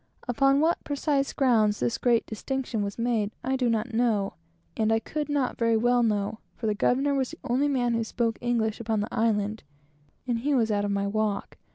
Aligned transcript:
Upon 0.27 0.61
what 0.61 0.83
precise 0.83 1.31
grounds 1.31 1.79
this 1.79 1.99
great 1.99 2.25
distinction 2.25 2.81
was 2.81 2.97
made, 2.97 3.29
I 3.43 3.55
do 3.55 3.69
not 3.69 3.93
know, 3.93 4.33
and 4.75 4.91
I 4.91 4.97
could 4.97 5.29
not 5.29 5.59
very 5.59 5.77
well 5.77 6.01
know, 6.01 6.39
for 6.55 6.65
the 6.65 6.73
governor 6.73 7.13
was 7.13 7.29
the 7.29 7.39
only 7.43 7.67
man 7.67 7.93
who 7.93 8.03
spoke 8.03 8.39
English 8.41 8.79
upon 8.79 9.01
the 9.01 9.13
island, 9.15 9.61
and 10.25 10.39
he 10.39 10.55
was 10.55 10.71
out 10.71 10.85
of 10.85 10.89
my 10.89 11.05
walk. 11.05 11.59